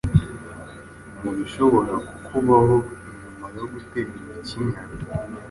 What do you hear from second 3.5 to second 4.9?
yo guterwa ikinya